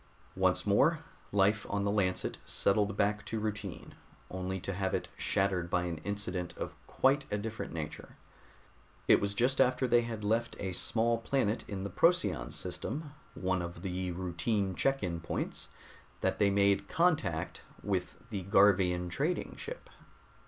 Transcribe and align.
Once 0.35 0.65
more 0.65 0.97
life 1.31 1.63
on 1.69 1.83
the 1.83 1.91
Lancet 1.91 2.39
settled 2.43 2.97
back 2.97 3.23
to 3.23 3.39
routine, 3.39 3.93
only 4.31 4.59
to 4.59 4.73
have 4.73 4.95
it 4.95 5.09
shattered 5.15 5.69
by 5.69 5.83
an 5.83 5.99
incident 5.99 6.57
of 6.57 6.73
quite 6.87 7.27
a 7.29 7.37
different 7.37 7.71
nature. 7.71 8.15
It 9.07 9.21
was 9.21 9.35
just 9.35 9.61
after 9.61 9.87
they 9.87 10.01
had 10.01 10.23
left 10.23 10.55
a 10.59 10.73
small 10.73 11.19
planet 11.19 11.63
in 11.67 11.83
the 11.83 11.91
Procyon 11.91 12.49
system, 12.49 13.13
one 13.35 13.61
of 13.61 13.83
the 13.83 14.09
routine 14.09 14.73
check 14.73 15.03
in 15.03 15.19
points, 15.19 15.67
that 16.21 16.39
they 16.39 16.49
made 16.49 16.87
contact 16.89 17.61
with 17.83 18.15
the 18.31 18.41
Garvian 18.45 19.07
trading 19.07 19.55
ship. 19.55 19.87